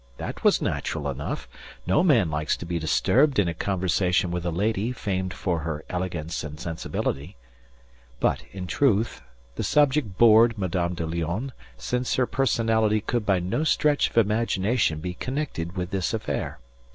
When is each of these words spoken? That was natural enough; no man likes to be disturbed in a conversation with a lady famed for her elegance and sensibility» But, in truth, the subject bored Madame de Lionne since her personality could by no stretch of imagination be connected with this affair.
That 0.17 0.43
was 0.43 0.63
natural 0.63 1.07
enough; 1.07 1.47
no 1.85 2.01
man 2.01 2.31
likes 2.31 2.57
to 2.57 2.65
be 2.65 2.79
disturbed 2.79 3.37
in 3.37 3.47
a 3.47 3.53
conversation 3.53 4.31
with 4.31 4.43
a 4.47 4.49
lady 4.49 4.91
famed 4.91 5.31
for 5.31 5.59
her 5.59 5.85
elegance 5.89 6.43
and 6.43 6.59
sensibility» 6.59 7.35
But, 8.19 8.41
in 8.51 8.65
truth, 8.65 9.21
the 9.57 9.63
subject 9.63 10.17
bored 10.17 10.57
Madame 10.57 10.95
de 10.95 11.05
Lionne 11.05 11.51
since 11.77 12.15
her 12.15 12.25
personality 12.25 12.99
could 13.01 13.27
by 13.27 13.37
no 13.39 13.63
stretch 13.63 14.09
of 14.09 14.17
imagination 14.17 15.01
be 15.01 15.13
connected 15.13 15.75
with 15.77 15.91
this 15.91 16.15
affair. 16.15 16.57